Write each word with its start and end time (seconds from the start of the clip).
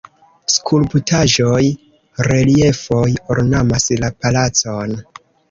Skulptaĵoj, 0.51 1.59
reliefoj 2.29 3.03
ornamas 3.35 3.87
la 4.07 4.13
palacon. 4.27 4.99